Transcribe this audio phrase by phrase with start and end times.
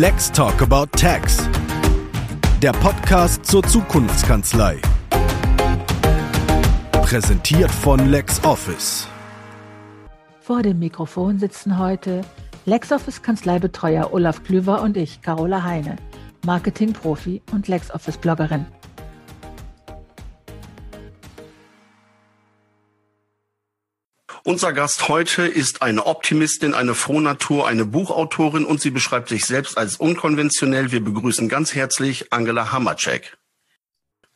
[0.00, 1.38] Let's Talk About Tax.
[2.62, 4.80] Der Podcast zur Zukunftskanzlei.
[6.92, 9.08] Präsentiert von LexOffice.
[10.38, 12.20] Vor dem Mikrofon sitzen heute
[12.64, 15.96] LexOffice Kanzleibetreuer Olaf Klüver und ich, Carola Heine,
[16.46, 18.66] Marketingprofi und LexOffice Bloggerin.
[24.48, 29.76] Unser Gast heute ist eine Optimistin, eine Frohnatur, eine Buchautorin und sie beschreibt sich selbst
[29.76, 30.90] als unkonventionell.
[30.90, 33.36] Wir begrüßen ganz herzlich Angela Hammercheck.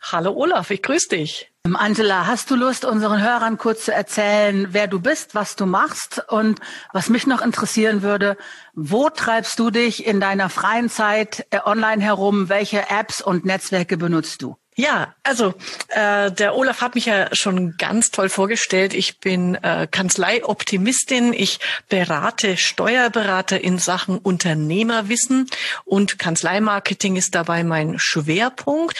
[0.03, 1.51] Hallo Olaf, ich grüße dich.
[1.65, 6.23] Angela, hast du Lust, unseren Hörern kurz zu erzählen, wer du bist, was du machst
[6.29, 6.61] und
[6.93, 8.37] was mich noch interessieren würde,
[8.75, 12.51] wo treibst du dich in deiner freien Zeit äh, online herum?
[12.51, 14.59] Welche Apps und Netzwerke benutzt du?
[14.75, 15.53] Ja, also
[15.89, 18.95] äh, der Olaf hat mich ja schon ganz toll vorgestellt.
[18.95, 21.35] Ich bin äh, Kanzleioptimistin.
[21.35, 25.51] Ich berate Steuerberater in Sachen Unternehmerwissen
[25.85, 28.97] und Kanzleimarketing ist dabei mein Schwerpunkt.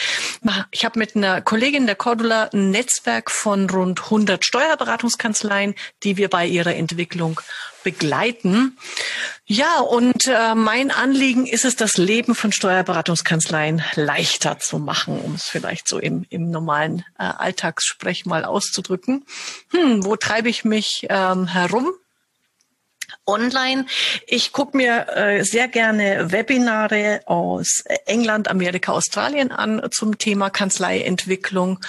[0.69, 6.29] Ich habe mit einer Kollegin der Cordula ein Netzwerk von rund 100 Steuerberatungskanzleien, die wir
[6.29, 7.41] bei ihrer Entwicklung
[7.83, 8.77] begleiten.
[9.45, 15.35] Ja, und äh, mein Anliegen ist es, das Leben von Steuerberatungskanzleien leichter zu machen, um
[15.35, 19.25] es vielleicht so im, im normalen äh, Alltagssprech mal auszudrücken.
[19.71, 21.91] Hm, wo treibe ich mich ähm, herum?
[23.25, 23.85] online.
[24.27, 31.79] Ich gucke mir äh, sehr gerne Webinare aus England, Amerika, Australien an zum Thema Kanzleientwicklung.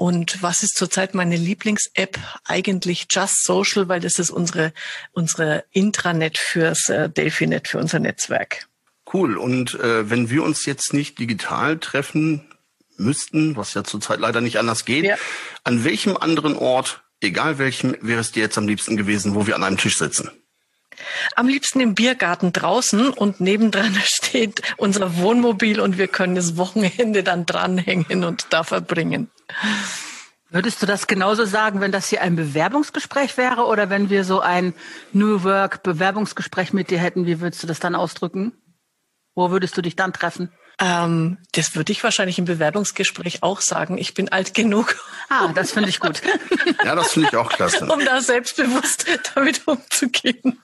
[0.00, 2.18] Und was ist zurzeit meine Lieblings-App?
[2.46, 4.72] Eigentlich Just Social, weil das ist unsere,
[5.12, 8.66] unsere Intranet fürs äh, Delphinet, für unser Netzwerk.
[9.12, 9.36] Cool.
[9.36, 12.50] Und äh, wenn wir uns jetzt nicht digital treffen
[12.96, 15.16] müssten, was ja zurzeit leider nicht anders geht, ja.
[15.64, 19.54] an welchem anderen Ort, egal welchem, wäre es dir jetzt am liebsten gewesen, wo wir
[19.54, 20.30] an einem Tisch sitzen?
[21.36, 27.22] Am liebsten im Biergarten draußen und nebendran steht unser Wohnmobil und wir können das Wochenende
[27.22, 29.30] dann dranhängen und da verbringen.
[30.50, 34.40] Würdest du das genauso sagen, wenn das hier ein Bewerbungsgespräch wäre oder wenn wir so
[34.40, 34.74] ein
[35.12, 38.52] New Work Bewerbungsgespräch mit dir hätten, wie würdest du das dann ausdrücken?
[39.36, 40.52] Wo würdest du dich dann treffen?
[40.80, 43.96] Ähm, das würde ich wahrscheinlich im Bewerbungsgespräch auch sagen.
[43.96, 44.96] Ich bin alt genug.
[45.28, 46.20] Ah, das finde ich gut.
[46.84, 47.86] ja, das finde ich auch klasse.
[47.92, 50.58] Um da selbstbewusst damit umzugehen.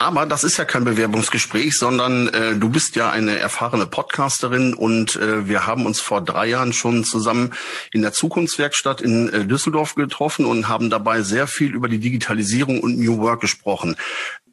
[0.00, 5.16] Aber das ist ja kein Bewerbungsgespräch, sondern äh, du bist ja eine erfahrene Podcasterin und
[5.16, 7.52] äh, wir haben uns vor drei Jahren schon zusammen
[7.92, 12.80] in der Zukunftswerkstatt in äh, Düsseldorf getroffen und haben dabei sehr viel über die Digitalisierung
[12.80, 13.96] und New Work gesprochen.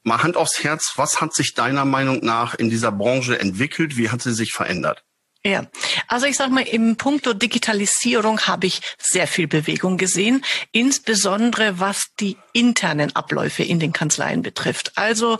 [0.01, 3.97] Mal Hand aufs Herz, was hat sich deiner Meinung nach in dieser Branche entwickelt?
[3.97, 5.03] Wie hat sie sich verändert?
[5.45, 5.67] Ja,
[6.07, 12.07] also ich sage mal, im Punkto Digitalisierung habe ich sehr viel Bewegung gesehen, insbesondere was
[12.19, 14.93] die internen Abläufe in den Kanzleien betrifft.
[14.95, 15.37] Also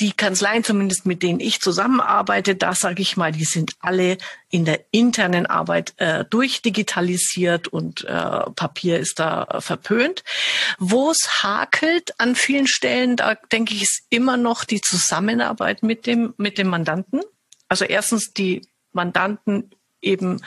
[0.00, 4.18] die Kanzleien, zumindest mit denen ich zusammenarbeite, da sage ich mal, die sind alle
[4.50, 10.24] in der internen Arbeit äh, durchdigitalisiert und äh, Papier ist da verpönt.
[10.78, 16.04] Wo es hakelt an vielen Stellen, da denke ich, ist immer noch die Zusammenarbeit mit
[16.04, 17.22] dem, mit dem Mandanten.
[17.68, 18.60] Also erstens die
[18.92, 20.42] Mandanten eben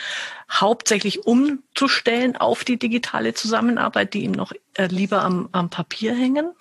[0.49, 6.53] hauptsächlich umzustellen auf die digitale Zusammenarbeit, die ihm noch äh, lieber am, am Papier hängen.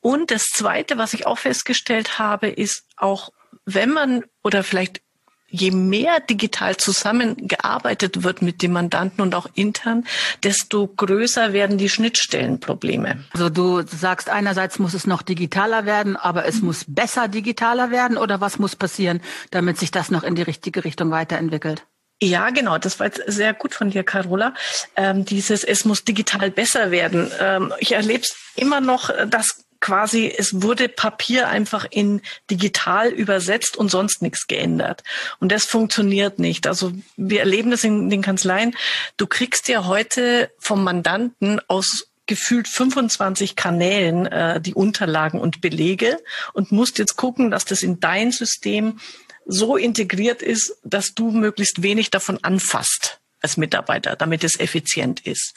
[0.00, 3.30] Und das Zweite, was ich auch festgestellt habe, ist auch,
[3.64, 5.02] wenn man oder vielleicht
[5.50, 10.04] je mehr digital zusammengearbeitet wird mit dem Mandanten und auch intern,
[10.42, 13.24] desto größer werden die Schnittstellenprobleme.
[13.32, 18.16] Also du sagst einerseits muss es noch digitaler werden, aber es muss besser digitaler werden
[18.16, 19.20] oder was muss passieren,
[19.50, 21.84] damit sich das noch in die richtige Richtung weiterentwickelt?
[22.20, 22.78] Ja, genau.
[22.78, 24.52] Das war jetzt sehr gut von dir, Carola.
[24.96, 27.30] Ähm, dieses, es muss digital besser werden.
[27.38, 33.76] Ähm, ich erlebe es immer noch, dass quasi, es wurde Papier einfach in digital übersetzt
[33.76, 35.02] und sonst nichts geändert.
[35.40, 36.66] Und das funktioniert nicht.
[36.66, 38.74] Also wir erleben das in den Kanzleien.
[39.16, 46.18] Du kriegst ja heute vom Mandanten aus gefühlt 25 Kanälen äh, die Unterlagen und Belege
[46.52, 49.00] und musst jetzt gucken, dass das in dein System
[49.46, 55.54] so integriert ist, dass du möglichst wenig davon anfasst als Mitarbeiter, damit es effizient ist.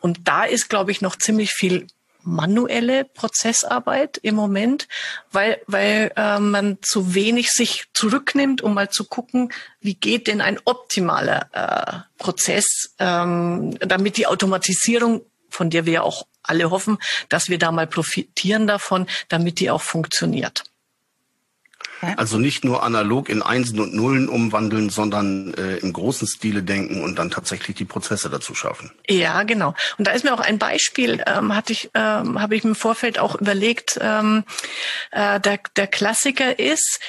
[0.00, 1.86] Und da ist, glaube ich, noch ziemlich viel
[2.22, 4.88] manuelle Prozessarbeit im Moment,
[5.32, 10.40] weil, weil äh, man zu wenig sich zurücknimmt, um mal zu gucken, wie geht denn
[10.40, 16.98] ein optimaler äh, Prozess, ähm, damit die Automatisierung, von der wir ja auch alle hoffen,
[17.28, 20.64] dass wir da mal profitieren davon, damit die auch funktioniert.
[22.16, 27.02] Also nicht nur analog in Einsen und Nullen umwandeln, sondern äh, im großen Stile denken
[27.02, 28.90] und dann tatsächlich die Prozesse dazu schaffen.
[29.08, 29.74] Ja, genau.
[29.98, 33.18] Und da ist mir auch ein Beispiel, ähm, hatte ich, ähm, habe ich im Vorfeld
[33.18, 34.44] auch überlegt, ähm,
[35.10, 37.00] äh, der, der Klassiker ist,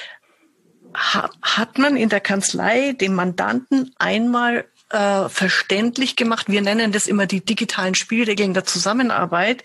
[0.94, 6.50] hat man in der Kanzlei dem Mandanten einmal äh, verständlich gemacht.
[6.50, 9.64] Wir nennen das immer die digitalen Spielregeln der Zusammenarbeit.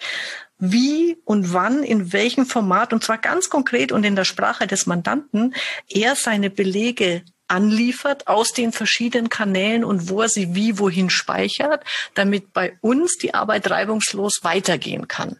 [0.60, 4.88] Wie und wann, in welchem Format, und zwar ganz konkret und in der Sprache des
[4.88, 5.54] Mandanten,
[5.88, 11.84] er seine Belege anliefert aus den verschiedenen Kanälen und wo er sie wie wohin speichert,
[12.14, 15.40] damit bei uns die Arbeit reibungslos weitergehen kann.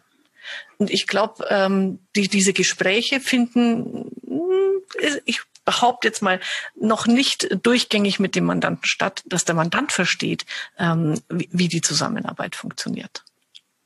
[0.78, 6.40] Und ich glaube, ähm, die, diese Gespräche finden, hm, ich behaupte jetzt mal,
[6.76, 10.46] noch nicht durchgängig mit dem Mandanten statt, dass der Mandant versteht,
[10.78, 13.22] ähm, wie, wie die Zusammenarbeit funktioniert.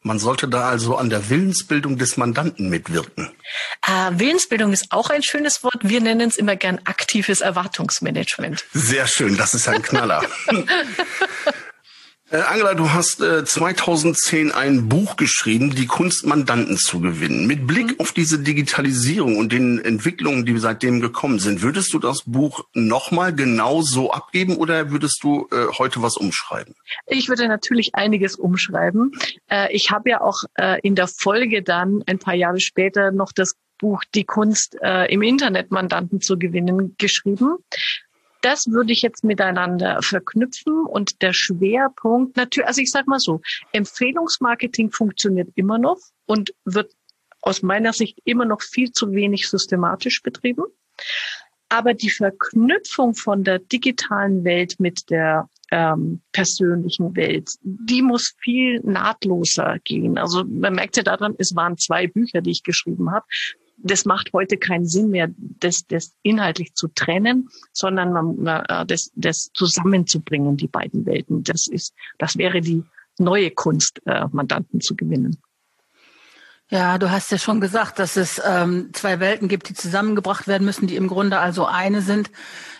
[0.04, 3.30] Man sollte da also an der Willensbildung des Mandanten mitwirken.
[3.86, 5.78] Äh, Willensbildung ist auch ein schönes Wort.
[5.82, 8.64] Wir nennen es immer gern aktives Erwartungsmanagement.
[8.72, 10.22] Sehr schön, das ist ein Knaller.
[12.32, 17.46] Äh, Angela, du hast äh, 2010 ein Buch geschrieben, die Kunst Mandanten zu gewinnen.
[17.46, 18.00] Mit Blick mhm.
[18.00, 23.34] auf diese Digitalisierung und den Entwicklungen, die seitdem gekommen sind, würdest du das Buch nochmal
[23.34, 26.74] genau so abgeben oder würdest du äh, heute was umschreiben?
[27.06, 29.12] Ich würde natürlich einiges umschreiben.
[29.50, 33.32] Äh, ich habe ja auch äh, in der Folge dann ein paar Jahre später noch
[33.32, 37.58] das Buch Die Kunst äh, im Internet Mandanten zu gewinnen geschrieben
[38.42, 43.40] das würde ich jetzt miteinander verknüpfen und der Schwerpunkt natürlich, also ich sage mal so,
[43.72, 46.92] Empfehlungsmarketing funktioniert immer noch und wird
[47.40, 50.64] aus meiner Sicht immer noch viel zu wenig systematisch betrieben.
[51.68, 58.80] Aber die Verknüpfung von der digitalen Welt mit der ähm, persönlichen Welt, die muss viel
[58.80, 60.18] nahtloser gehen.
[60.18, 63.24] Also man merkt ja daran, es waren zwei Bücher, die ich geschrieben habe
[63.82, 69.10] das macht heute keinen Sinn mehr, das, das inhaltlich zu trennen, sondern man, äh, das,
[69.14, 71.42] das zusammenzubringen, die beiden Welten.
[71.42, 72.84] Das ist, das wäre die
[73.18, 75.38] neue Kunst, äh, Mandanten zu gewinnen.
[76.70, 80.64] Ja, du hast ja schon gesagt, dass es ähm, zwei Welten gibt, die zusammengebracht werden
[80.64, 82.30] müssen, die im Grunde also eine sind.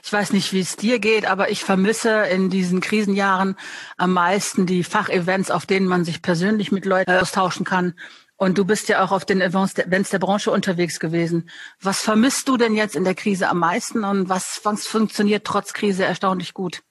[0.02, 3.54] Ich weiß nicht, wie es dir geht, aber ich vermisse in diesen Krisenjahren
[3.99, 7.93] am meisten die Fachevents, auf denen man sich persönlich mit Leuten austauschen kann
[8.42, 11.48] und du bist ja auch auf den Events der, Events der Branche unterwegs gewesen.
[11.80, 15.72] Was vermisst du denn jetzt in der Krise am meisten und was, was funktioniert trotz
[15.72, 16.82] Krise erstaunlich gut?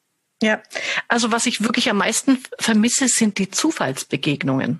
[0.41, 0.61] Ja,
[1.09, 4.79] also was ich wirklich am meisten vermisse, sind die Zufallsbegegnungen.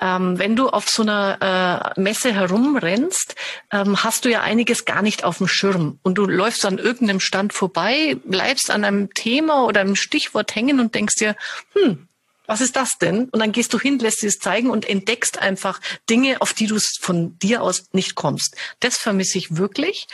[0.00, 3.36] Ähm, wenn du auf so einer äh, Messe herumrennst,
[3.70, 7.20] ähm, hast du ja einiges gar nicht auf dem Schirm und du läufst an irgendeinem
[7.20, 11.36] Stand vorbei, bleibst an einem Thema oder einem Stichwort hängen und denkst dir,
[11.74, 12.08] hm,
[12.46, 13.28] was ist das denn?
[13.30, 15.80] Und dann gehst du hin, lässt dir es zeigen und entdeckst einfach
[16.10, 18.56] Dinge, auf die du von dir aus nicht kommst.
[18.80, 20.06] Das vermisse ich wirklich.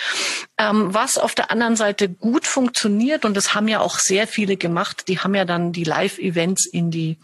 [0.58, 4.56] Ähm, was auf der anderen Seite gut funktioniert, und das haben ja auch sehr viele
[4.56, 7.18] gemacht, die haben ja dann die Live-Events in die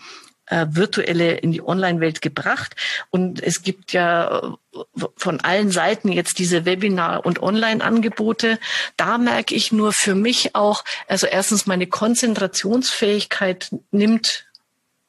[0.46, 2.76] äh, virtuelle, in die Online-Welt gebracht.
[3.10, 8.58] Und es gibt ja äh, von allen Seiten jetzt diese Webinar- und Online-Angebote.
[8.96, 14.45] Da merke ich nur für mich auch, also erstens meine Konzentrationsfähigkeit nimmt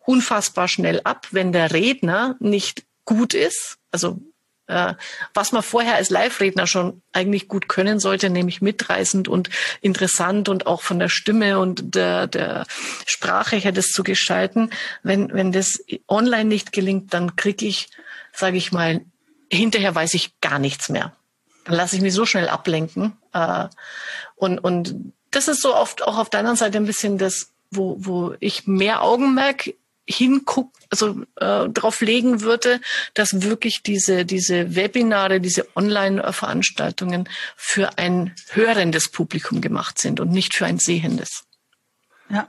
[0.08, 3.78] unfassbar schnell ab, wenn der Redner nicht gut ist.
[3.92, 4.20] Also
[4.68, 4.94] äh,
[5.34, 9.50] was man vorher als Live-Redner schon eigentlich gut können sollte, nämlich mitreißend und
[9.82, 12.66] interessant und auch von der Stimme und der, der
[13.06, 14.70] Sprache her das zu gestalten.
[15.04, 17.90] Wenn, wenn das online nicht gelingt, dann kriege ich,
[18.34, 19.02] sage ich mal,
[19.52, 21.14] hinterher weiß ich gar nichts mehr.
[21.66, 23.18] Dann lasse ich mich so schnell ablenken.
[23.34, 23.68] Äh,
[24.36, 27.96] und, und das ist so oft auch auf der anderen Seite ein bisschen das, wo,
[28.00, 29.74] wo ich mehr Augenmerk
[30.08, 32.80] hinguck, also äh, darauf legen würde,
[33.14, 40.56] dass wirklich diese diese Webinare, diese Online-Veranstaltungen für ein hörendes Publikum gemacht sind und nicht
[40.56, 41.44] für ein sehendes.
[42.30, 42.48] Ja.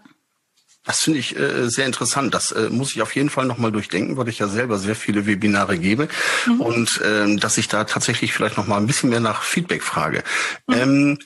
[0.84, 2.32] Das finde ich äh, sehr interessant.
[2.32, 5.26] Das äh, muss ich auf jeden Fall nochmal durchdenken, weil ich ja selber sehr viele
[5.26, 6.08] Webinare gebe
[6.46, 6.60] mhm.
[6.62, 10.24] und ähm, dass ich da tatsächlich vielleicht nochmal ein bisschen mehr nach Feedback frage.
[10.66, 11.18] Mhm.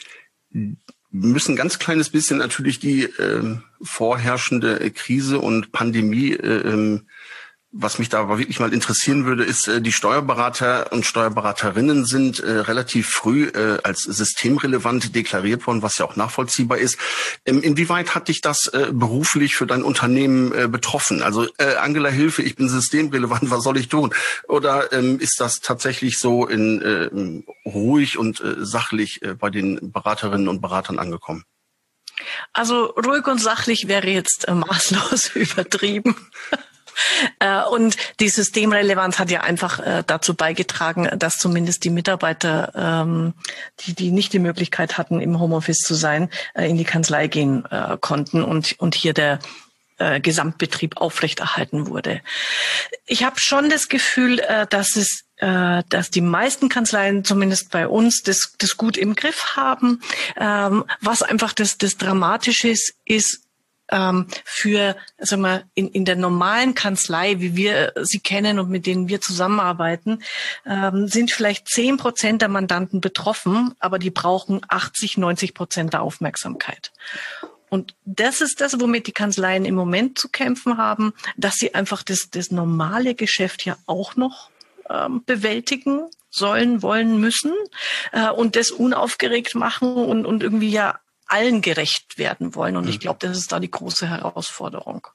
[0.53, 0.77] Ähm,
[1.13, 7.03] müssen ganz kleines bisschen natürlich die äh, vorherrschende Krise und Pandemie äh, ähm,
[7.73, 12.39] was mich da aber wirklich mal interessieren würde, ist, äh, die Steuerberater und Steuerberaterinnen sind
[12.39, 16.99] äh, relativ früh äh, als systemrelevant deklariert worden, was ja auch nachvollziehbar ist.
[17.47, 21.23] Ähm, inwieweit hat dich das äh, beruflich für dein Unternehmen äh, betroffen?
[21.23, 24.15] Also äh, Angela Hilfe, ich bin systemrelevant, was soll ich tun?
[24.49, 29.93] Oder ähm, ist das tatsächlich so in äh, ruhig und äh, sachlich äh, bei den
[29.93, 31.45] Beraterinnen und Beratern angekommen?
[32.53, 36.15] Also ruhig und sachlich wäre jetzt äh, maßlos übertrieben.
[37.39, 43.35] Äh, und die Systemrelevanz hat ja einfach äh, dazu beigetragen, dass zumindest die Mitarbeiter, ähm,
[43.81, 47.65] die, die nicht die Möglichkeit hatten, im Homeoffice zu sein, äh, in die Kanzlei gehen
[48.01, 49.39] konnten und, und hier der
[50.23, 52.21] Gesamtbetrieb aufrechterhalten wurde.
[53.07, 58.55] Ich habe schon das Gefühl, dass es dass die meisten Kanzleien, zumindest bei uns, das,
[58.59, 60.01] das gut im Griff haben.
[60.37, 63.43] Ähm, was einfach das, das Dramatische ist, ist,
[63.93, 68.87] ähm, für, sagen wir, in, in der normalen Kanzlei, wie wir sie kennen und mit
[68.87, 70.23] denen wir zusammenarbeiten,
[70.67, 76.03] ähm, sind vielleicht zehn Prozent der Mandanten betroffen, aber die brauchen 80, 90 Prozent der
[76.03, 76.91] Aufmerksamkeit.
[77.69, 82.03] Und das ist das, womit die Kanzleien im Moment zu kämpfen haben, dass sie einfach
[82.03, 84.51] das, das normale Geschäft ja auch noch
[84.91, 87.53] ähm, bewältigen sollen, wollen, müssen
[88.13, 90.99] äh, und das unaufgeregt machen und, und irgendwie ja
[91.33, 92.77] allen gerecht werden wollen.
[92.77, 93.01] Und ich mhm.
[93.01, 95.07] glaube, das ist da die große Herausforderung.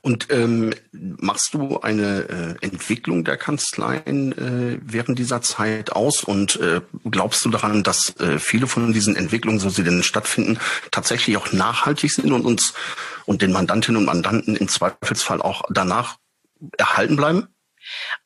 [0.00, 6.56] Und ähm, machst du eine äh, Entwicklung der Kanzleien äh, während dieser Zeit aus und
[6.60, 10.60] äh, glaubst du daran, dass äh, viele von diesen Entwicklungen, so sie denn stattfinden,
[10.92, 12.74] tatsächlich auch nachhaltig sind und uns
[13.26, 16.18] und den Mandantinnen und Mandanten im Zweifelsfall auch danach
[16.76, 17.48] erhalten bleiben?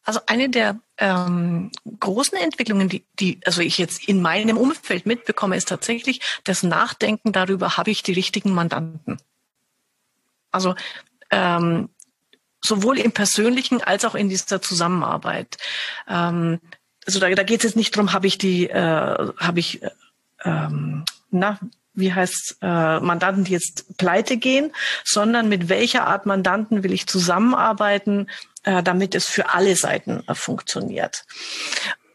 [0.04, 5.56] Also eine der ähm, großen Entwicklungen, die, die also ich jetzt in meinem Umfeld mitbekomme,
[5.56, 9.18] ist tatsächlich das Nachdenken darüber, habe ich die richtigen Mandanten.
[10.50, 10.74] Also
[11.30, 11.88] ähm,
[12.60, 15.58] sowohl im persönlichen als auch in dieser Zusammenarbeit.
[16.08, 16.60] Ähm,
[17.06, 19.90] also da, da geht es jetzt nicht darum, habe ich die, äh, habe ich, äh,
[20.44, 21.58] ähm, na,
[21.94, 24.72] wie heißt äh, Mandanten, die jetzt pleite gehen,
[25.04, 28.28] sondern mit welcher Art Mandanten will ich zusammenarbeiten,
[28.64, 31.24] äh, damit es für alle Seiten äh, funktioniert.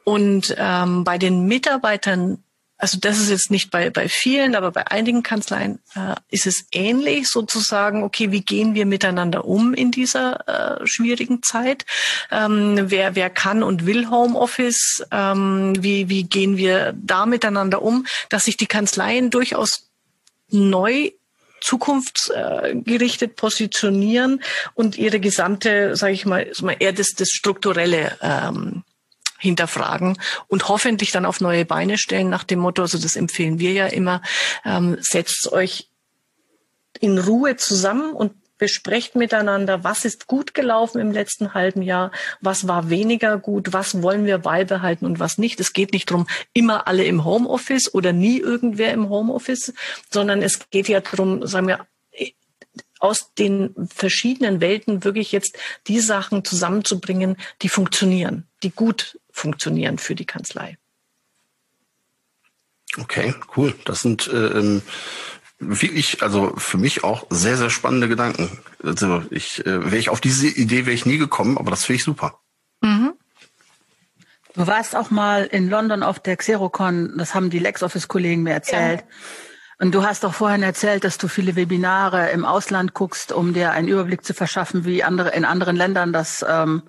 [0.03, 2.43] Und ähm, bei den Mitarbeitern,
[2.77, 6.65] also das ist jetzt nicht bei, bei vielen, aber bei einigen Kanzleien äh, ist es
[6.71, 11.85] ähnlich, sozusagen, okay, wie gehen wir miteinander um in dieser äh, schwierigen Zeit?
[12.31, 15.05] Ähm, wer, wer kann und will Homeoffice?
[15.11, 19.89] Ähm, wie, wie gehen wir da miteinander um, dass sich die Kanzleien durchaus
[20.49, 21.11] neu
[21.61, 24.41] zukunftsgerichtet positionieren
[24.73, 26.47] und ihre gesamte, sage ich mal,
[26.79, 28.83] eher das, das strukturelle ähm,
[29.39, 33.71] hinterfragen und hoffentlich dann auf neue Beine stellen nach dem Motto, also das empfehlen wir
[33.71, 34.21] ja immer,
[34.65, 35.89] ähm, setzt euch
[36.99, 42.11] in Ruhe zusammen und besprecht miteinander, was ist gut gelaufen im letzten halben Jahr,
[42.41, 45.59] was war weniger gut, was wollen wir beibehalten und was nicht.
[45.59, 49.73] Es geht nicht darum, immer alle im Homeoffice oder nie irgendwer im Homeoffice,
[50.11, 51.85] sondern es geht ja darum, sagen wir,
[52.99, 60.15] aus den verschiedenen Welten wirklich jetzt die Sachen zusammenzubringen, die funktionieren, die gut funktionieren für
[60.15, 60.77] die Kanzlei.
[62.97, 63.75] Okay, cool.
[63.85, 64.81] Das sind äh, ähm,
[65.59, 68.59] wirklich, also für mich auch sehr, sehr spannende Gedanken.
[68.83, 71.97] Also ich äh, wäre ich auf diese Idee wäre ich nie gekommen, aber das finde
[71.97, 72.39] ich super.
[72.81, 73.13] Mhm.
[74.53, 79.01] Du warst auch mal in London auf der Xerocon, das haben die LexOffice-Kollegen mir erzählt.
[79.01, 79.07] Ja.
[79.79, 83.71] Und du hast auch vorhin erzählt, dass du viele Webinare im Ausland guckst, um dir
[83.71, 86.83] einen Überblick zu verschaffen, wie andere in anderen Ländern das ähm,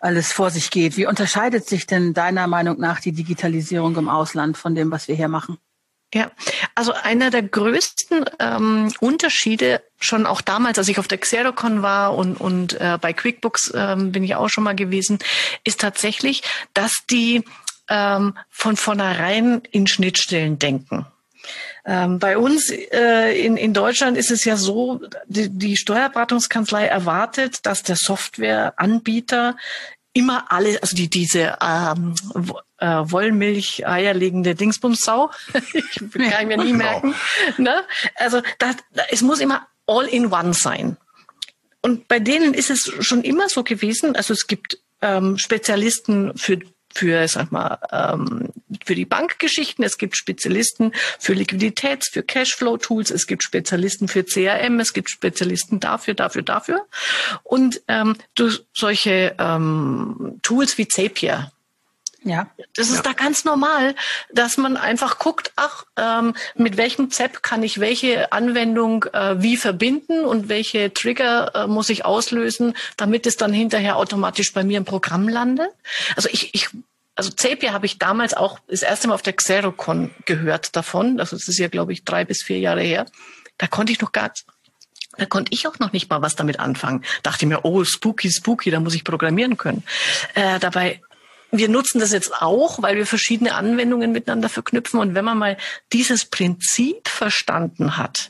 [0.00, 0.96] alles vor sich geht.
[0.96, 5.14] Wie unterscheidet sich denn deiner Meinung nach die Digitalisierung im Ausland von dem, was wir
[5.14, 5.58] hier machen?
[6.14, 6.30] Ja,
[6.74, 12.14] also einer der größten ähm, Unterschiede schon auch damals, als ich auf der Xerocon war
[12.16, 15.18] und, und äh, bei QuickBooks ähm, bin ich auch schon mal gewesen,
[15.64, 17.44] ist tatsächlich, dass die
[17.90, 21.04] ähm, von vornherein in Schnittstellen denken.
[21.84, 27.64] Ähm, bei uns äh, in, in Deutschland ist es ja so, die, die Steuerberatungskanzlei erwartet,
[27.66, 29.56] dass der Softwareanbieter
[30.18, 32.14] immer alle, also die diese ähm,
[32.78, 35.30] äh, Wollmilch eierlegende Dingsbumsau,
[35.72, 36.84] ich kann mir nie genau.
[36.84, 37.14] merken.
[37.56, 37.84] Ne?
[38.16, 38.76] Also das,
[39.10, 40.96] es muss immer all in one sein.
[41.80, 44.16] Und bei denen ist es schon immer so gewesen.
[44.16, 46.58] Also es gibt ähm, Spezialisten für
[46.98, 48.48] für, sag mal, ähm,
[48.84, 54.80] für die Bankgeschichten, es gibt Spezialisten für Liquiditäts-, für Cashflow-Tools, es gibt Spezialisten für CRM,
[54.80, 56.86] es gibt Spezialisten dafür, dafür, dafür.
[57.44, 61.52] Und ähm, durch solche ähm, Tools wie Zapier,
[62.24, 62.48] ja.
[62.74, 63.02] Das ist ja.
[63.02, 63.94] da ganz normal,
[64.32, 69.56] dass man einfach guckt, ach, ähm, mit welchem ZEP kann ich welche Anwendung äh, wie
[69.56, 74.78] verbinden und welche Trigger äh, muss ich auslösen, damit es dann hinterher automatisch bei mir
[74.78, 75.70] im Programm landet.
[76.16, 76.68] Also ich, ich
[77.18, 81.18] also Zapier habe ich damals auch das erste Mal auf der Xerocon gehört davon.
[81.18, 83.06] Also das ist ja, glaube ich, drei bis vier Jahre her.
[83.58, 84.32] Da konnte ich noch gar,
[85.16, 87.04] da konnte ich auch noch nicht mal was damit anfangen.
[87.24, 89.82] Dachte mir, oh, spooky, spooky, da muss ich programmieren können.
[90.34, 91.00] Äh, dabei
[91.50, 95.00] wir nutzen das jetzt auch, weil wir verschiedene Anwendungen miteinander verknüpfen.
[95.00, 95.56] Und wenn man mal
[95.92, 98.28] dieses Prinzip verstanden hat,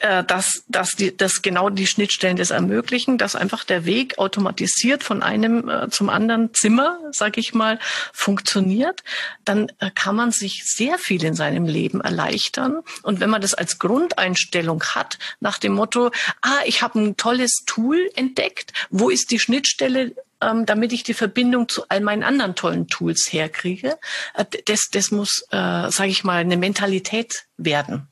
[0.00, 5.02] äh, dass, dass, die, dass genau die Schnittstellen das ermöglichen, dass einfach der Weg automatisiert
[5.02, 7.78] von einem äh, zum anderen Zimmer, sag ich mal,
[8.12, 9.02] funktioniert,
[9.44, 12.80] dann äh, kann man sich sehr viel in seinem Leben erleichtern.
[13.02, 16.10] Und wenn man das als Grundeinstellung hat, nach dem Motto,
[16.42, 21.14] ah, ich habe ein tolles Tool entdeckt, wo ist die Schnittstelle ähm, damit ich die
[21.14, 23.98] Verbindung zu all meinen anderen tollen Tools herkriege.
[24.34, 28.08] Äh, das, das muss, äh, sage ich mal, eine Mentalität werden.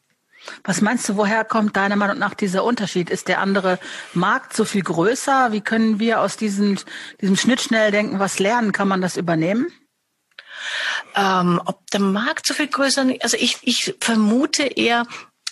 [0.65, 3.11] Was meinst du, woher kommt deiner Meinung nach dieser Unterschied?
[3.11, 3.79] Ist der andere
[4.15, 5.53] Markt so viel größer?
[5.53, 6.79] Wie können wir aus diesem,
[7.21, 8.73] diesem Schnittschnelldenken was lernen?
[8.73, 9.67] Kann man das übernehmen?
[11.15, 13.23] Ähm, ob der Markt so viel größer ist?
[13.23, 15.07] Also ich, ich vermute eher,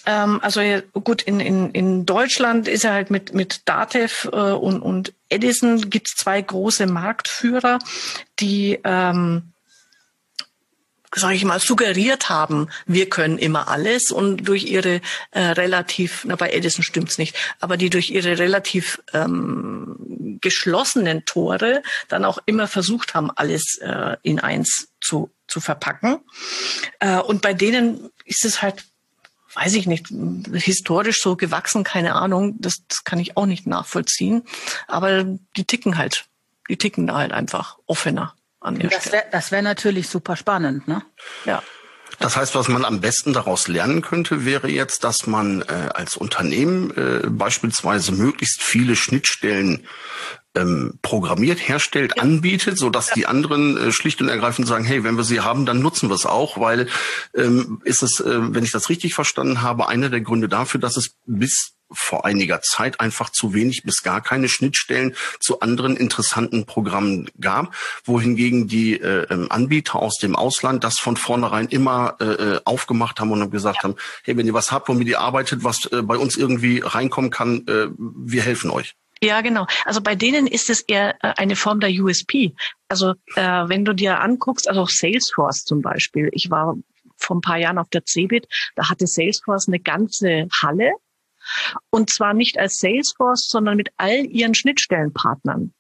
[0.07, 0.61] ähm, also
[0.93, 5.89] gut, in, in, in Deutschland ist er halt mit, mit Datev äh, und, und Edison
[5.91, 7.79] gibt's zwei große Marktführer,
[8.41, 9.54] die ähm,
[11.15, 16.37] sage ich mal, suggeriert haben, wir können immer alles und durch ihre äh, relativ, na
[16.37, 22.69] bei Edison stimmt's nicht, aber die durch ihre relativ ähm, geschlossenen Tore dann auch immer
[22.69, 26.19] versucht haben, alles äh, in eins zu, zu verpacken.
[26.99, 28.85] Äh, und bei denen ist es halt
[29.57, 30.09] weiß ich nicht,
[30.53, 34.43] historisch so gewachsen, keine Ahnung, das, das kann ich auch nicht nachvollziehen.
[34.89, 35.23] Aber
[35.57, 36.25] die ticken halt,
[36.69, 39.25] die ticken da halt einfach offener an der das Stelle.
[39.31, 41.03] das wäre natürlich super spannend, ne?
[41.45, 41.63] Ja.
[42.19, 46.17] Das heißt, was man am besten daraus lernen könnte, wäre jetzt, dass man äh, als
[46.17, 49.87] Unternehmen äh, beispielsweise möglichst viele Schnittstellen
[50.55, 52.23] ähm, programmiert, herstellt, ja.
[52.23, 53.15] anbietet, so dass ja.
[53.15, 56.15] die anderen äh, schlicht und ergreifend sagen, hey, wenn wir sie haben, dann nutzen wir
[56.15, 56.87] es auch, weil
[57.35, 60.97] ähm, ist es, äh, wenn ich das richtig verstanden habe, einer der Gründe dafür, dass
[60.97, 66.67] es bis vor einiger Zeit einfach zu wenig bis gar keine Schnittstellen zu anderen interessanten
[66.67, 67.75] Programmen gab,
[68.05, 73.21] wohingegen die äh, ähm, Anbieter aus dem Ausland das von vornherein immer äh, äh aufgemacht
[73.21, 73.83] haben und gesagt ja.
[73.85, 77.31] haben, hey, wenn ihr was habt, womit ihr arbeitet, was äh, bei uns irgendwie reinkommen
[77.31, 78.95] kann, äh, wir helfen euch.
[79.23, 79.67] Ja, genau.
[79.85, 82.55] Also bei denen ist es eher äh, eine Form der USP.
[82.89, 86.29] Also äh, wenn du dir anguckst, also auch Salesforce zum Beispiel.
[86.33, 86.77] Ich war
[87.17, 88.47] vor ein paar Jahren auf der CeBIT,
[88.77, 90.93] da hatte Salesforce eine ganze Halle
[91.91, 95.73] und zwar nicht als Salesforce, sondern mit all ihren Schnittstellenpartnern.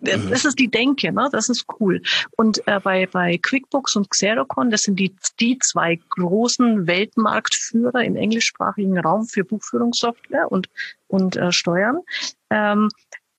[0.00, 0.30] Mhm.
[0.30, 1.28] Das ist die Denke, ne?
[1.30, 2.02] das ist cool.
[2.36, 8.16] Und äh, bei, bei QuickBooks und Xerocon, das sind die, die zwei großen Weltmarktführer im
[8.16, 10.68] englischsprachigen Raum für Buchführungssoftware und,
[11.08, 11.98] und äh, Steuern.
[12.48, 12.88] Ähm,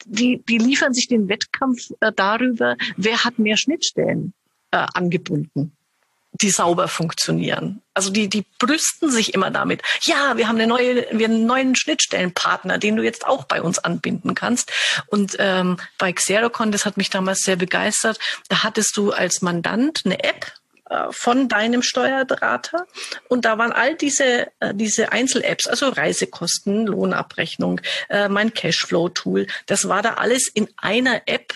[0.05, 4.33] die, die liefern sich den Wettkampf äh, darüber, wer hat mehr Schnittstellen
[4.71, 5.75] äh, angebunden
[6.33, 7.81] die sauber funktionieren.
[7.93, 9.81] Also die, die brüsten sich immer damit.
[10.03, 13.61] Ja, wir haben eine neue, wir haben einen neuen Schnittstellenpartner, den du jetzt auch bei
[13.61, 14.71] uns anbinden kannst.
[15.07, 18.17] Und ähm, bei Xerocon, das hat mich damals sehr begeistert,
[18.49, 20.53] da hattest du als Mandant eine App
[20.89, 22.85] äh, von deinem Steuerberater
[23.27, 29.87] und da waren all diese äh, diese Einzel-Apps, also Reisekosten, Lohnabrechnung, äh, mein Cashflow-Tool, das
[29.87, 31.53] war da alles in einer App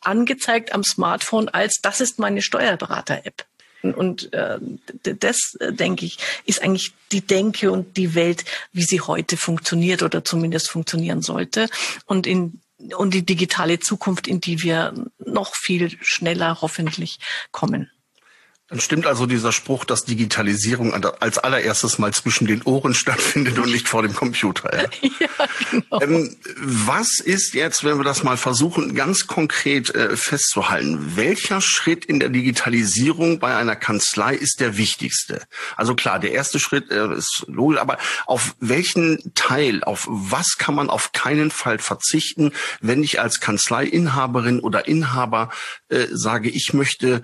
[0.00, 3.44] angezeigt am Smartphone als das ist meine Steuerberater-App.
[3.82, 4.58] Und äh,
[5.02, 10.02] das, äh, denke ich, ist eigentlich die Denke und die Welt, wie sie heute funktioniert
[10.02, 11.68] oder zumindest funktionieren sollte.
[12.06, 12.60] Und in
[12.96, 14.92] und die digitale Zukunft, in die wir
[15.24, 17.18] noch viel schneller hoffentlich
[17.50, 17.90] kommen.
[18.68, 23.70] Dann stimmt also dieser Spruch, dass Digitalisierung als allererstes mal zwischen den Ohren stattfindet und
[23.70, 24.74] nicht vor dem Computer.
[24.74, 24.88] Ja?
[25.20, 25.28] ja
[25.70, 26.00] genau.
[26.00, 31.12] Ähm, was ist jetzt, wenn wir das mal versuchen, ganz konkret äh, festzuhalten?
[31.14, 35.44] Welcher Schritt in der Digitalisierung bei einer Kanzlei ist der wichtigste?
[35.76, 40.74] Also klar, der erste Schritt äh, ist logisch, aber auf welchen Teil, auf was kann
[40.74, 42.50] man auf keinen Fall verzichten,
[42.80, 45.50] wenn ich als Kanzleiinhaberin oder Inhaber
[45.88, 47.22] äh, sage, ich möchte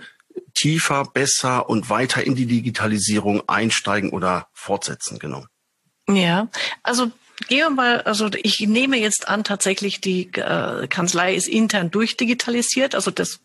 [0.55, 5.45] tiefer, besser und weiter in die Digitalisierung einsteigen oder fortsetzen, genau.
[6.09, 6.49] Ja,
[6.83, 7.11] also
[7.49, 12.95] gehen wir mal, also ich nehme jetzt an, tatsächlich die äh, Kanzlei ist intern durchdigitalisiert,
[12.95, 13.41] also das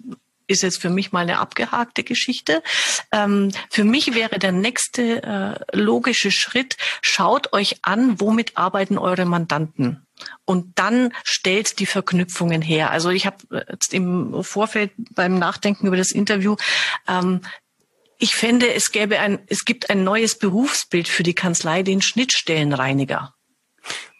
[0.48, 2.64] ist jetzt für mich mal eine abgehakte Geschichte.
[3.12, 9.26] Ähm, für mich wäre der nächste äh, logische Schritt, schaut euch an, womit arbeiten eure
[9.26, 10.07] Mandanten
[10.46, 12.92] und dann stellt die Verknüpfungen her.
[12.92, 13.38] Also ich habe
[13.70, 16.56] jetzt im Vorfeld beim Nachdenken über das Interview
[17.08, 17.42] ähm,
[18.20, 23.34] ich fände, es gäbe ein, es gibt ein neues Berufsbild für die Kanzlei, den Schnittstellenreiniger.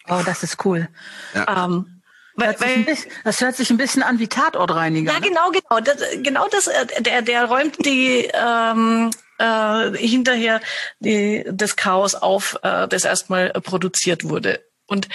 [0.08, 0.88] Oh, das ist cool.
[1.34, 1.66] Ja.
[1.66, 2.02] Ähm,
[2.36, 5.12] weil, weil, bisschen, das hört sich ein bisschen an wie Tatortreiniger.
[5.12, 5.28] Ja, ne?
[5.28, 5.80] genau, genau.
[5.82, 10.62] Das, genau das, äh, der, der räumt die ähm, äh, hinterher
[11.00, 14.64] die, das Chaos auf, äh, das erstmal produziert wurde.
[14.88, 15.08] Und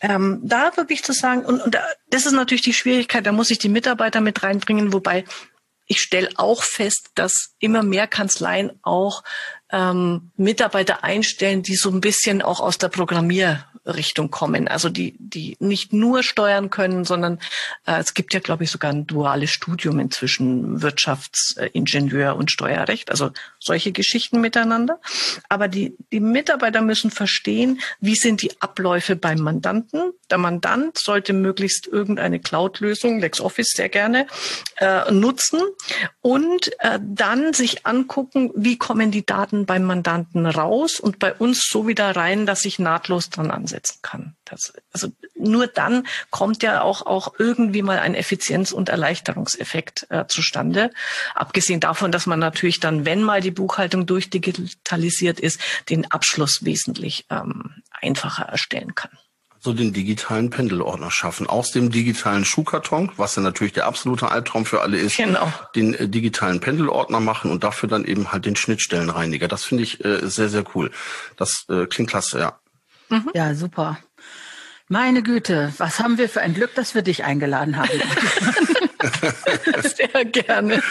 [0.00, 1.78] ähm, da wirklich zu sagen, und, und
[2.10, 5.24] das ist natürlich die Schwierigkeit, da muss ich die Mitarbeiter mit reinbringen, wobei
[5.86, 9.22] ich stelle auch fest, dass immer mehr Kanzleien auch
[9.70, 14.68] ähm, Mitarbeiter einstellen, die so ein bisschen auch aus der Programmier Richtung kommen.
[14.68, 17.40] Also die, die nicht nur steuern können, sondern
[17.84, 23.10] äh, es gibt ja, glaube ich, sogar ein duales Studium inzwischen Wirtschaftsingenieur und Steuerrecht.
[23.10, 23.30] Also
[23.62, 25.00] solche Geschichten miteinander.
[25.48, 30.12] Aber die, die Mitarbeiter müssen verstehen, wie sind die Abläufe beim Mandanten.
[30.30, 34.26] Der Mandant sollte möglichst irgendeine Cloud-Lösung, LexOffice sehr gerne,
[34.76, 35.60] äh, nutzen
[36.20, 41.66] und äh, dann sich angucken, wie kommen die Daten beim Mandanten raus und bei uns
[41.68, 44.36] so wieder rein, dass ich nahtlos dran ansetze umsetzen kann.
[44.52, 50.26] Das, also nur dann kommt ja auch, auch irgendwie mal ein Effizienz- und Erleichterungseffekt äh,
[50.28, 50.90] zustande.
[51.34, 57.24] Abgesehen davon, dass man natürlich dann, wenn mal die Buchhaltung durchdigitalisiert ist, den Abschluss wesentlich
[57.30, 59.10] ähm, einfacher erstellen kann
[59.64, 61.46] so den digitalen Pendelordner schaffen.
[61.46, 65.52] Aus dem digitalen Schuhkarton, was ja natürlich der absolute Albtraum für alle ist, genau.
[65.76, 69.46] den äh, digitalen Pendelordner machen und dafür dann eben halt den Schnittstellenreiniger.
[69.46, 70.90] Das finde ich äh, sehr, sehr cool.
[71.36, 72.58] Das äh, klingt klasse, ja.
[73.08, 73.30] Mhm.
[73.34, 73.98] Ja, super.
[74.88, 77.88] Meine Güte, was haben wir für ein Glück, dass wir dich eingeladen haben.
[79.82, 80.82] Sehr gerne.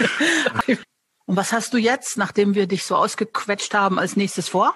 [1.26, 4.76] Und was hast du jetzt, nachdem wir dich so ausgequetscht haben, als nächstes vor?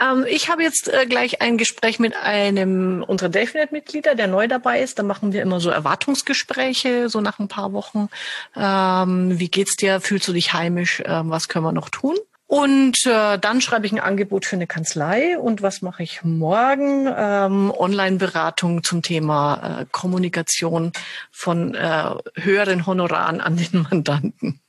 [0.00, 4.80] Ähm, ich habe jetzt äh, gleich ein Gespräch mit einem unserer Delfinet-Mitglieder, der neu dabei
[4.80, 4.98] ist.
[4.98, 8.08] Da machen wir immer so Erwartungsgespräche, so nach ein paar Wochen.
[8.56, 10.00] Ähm, wie geht's dir?
[10.00, 11.02] Fühlst du dich heimisch?
[11.04, 12.16] Ähm, was können wir noch tun?
[12.48, 15.38] Und äh, dann schreibe ich ein Angebot für eine Kanzlei.
[15.38, 17.06] Und was mache ich morgen?
[17.14, 20.92] Ähm, Online-Beratung zum Thema äh, Kommunikation
[21.30, 24.60] von äh, höheren Honoraren an den Mandanten.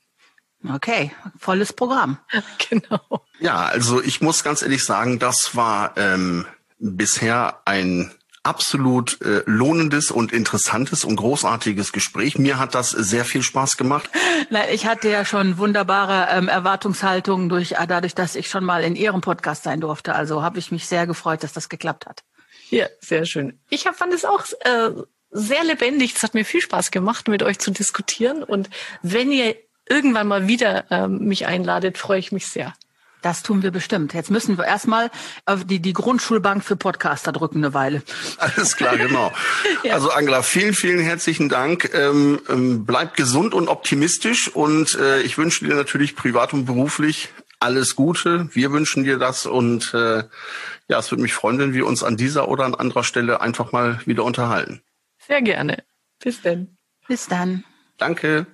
[0.67, 2.17] Okay, volles Programm.
[2.69, 3.23] genau.
[3.39, 6.45] Ja, also ich muss ganz ehrlich sagen, das war ähm,
[6.79, 8.11] bisher ein
[8.43, 12.37] absolut äh, lohnendes und interessantes und großartiges Gespräch.
[12.37, 14.09] Mir hat das sehr viel Spaß gemacht.
[14.49, 18.83] Na, ich hatte ja schon wunderbare ähm, Erwartungshaltungen durch, äh, dadurch, dass ich schon mal
[18.83, 20.15] in Ihrem Podcast sein durfte.
[20.15, 22.23] Also habe ich mich sehr gefreut, dass das geklappt hat.
[22.69, 23.59] Ja, sehr schön.
[23.69, 24.91] Ich hab, fand es auch äh,
[25.31, 26.15] sehr lebendig.
[26.15, 28.43] Es hat mir viel Spaß gemacht, mit euch zu diskutieren.
[28.43, 28.69] Und
[29.01, 29.55] wenn ihr
[29.87, 32.73] irgendwann mal wieder ähm, mich einladet, freue ich mich sehr.
[33.21, 34.13] Das tun wir bestimmt.
[34.13, 35.11] Jetzt müssen wir erstmal
[35.45, 38.01] auf die, die Grundschulbank für Podcaster drücken eine Weile.
[38.37, 39.31] Alles klar, genau.
[39.83, 39.93] ja.
[39.93, 41.93] Also Angela, vielen, vielen herzlichen Dank.
[41.93, 47.29] Ähm, ähm, bleib gesund und optimistisch und äh, ich wünsche dir natürlich privat und beruflich
[47.59, 48.49] alles Gute.
[48.53, 50.23] Wir wünschen dir das und äh,
[50.87, 53.71] ja, es würde mich freuen, wenn wir uns an dieser oder an anderer Stelle einfach
[53.71, 54.81] mal wieder unterhalten.
[55.27, 55.83] Sehr gerne.
[56.23, 56.77] Bis dann.
[57.07, 57.63] Bis dann.
[57.97, 58.47] Danke.